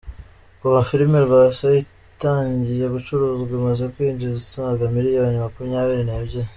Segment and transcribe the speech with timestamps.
[0.59, 6.49] Kuva Filime Rwasa itangiye gucuruzwa imaze kwinjiza asaga miliyoni makumyabiri nebyiri